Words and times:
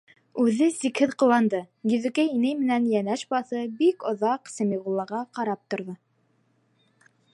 Үҙе 0.43 0.67
сикһеҙ 0.75 1.11
ҡыуанды, 1.23 1.59
Йөҙөкәй 1.91 2.31
инәй 2.37 2.55
менән 2.61 2.87
йәнәш 2.93 3.25
баҫып, 3.35 3.77
бик 3.83 4.07
оҙаҡ 4.13 4.51
Сәмиғуллаға 4.55 5.21
ҡарап 5.41 5.63
торҙо. 5.75 5.99